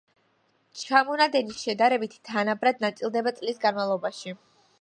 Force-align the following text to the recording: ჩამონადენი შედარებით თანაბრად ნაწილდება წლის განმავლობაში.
ჩამონადენი 0.83 1.53
შედარებით 1.59 2.17
თანაბრად 2.31 2.83
ნაწილდება 2.87 3.37
წლის 3.41 3.63
განმავლობაში. 3.67 4.39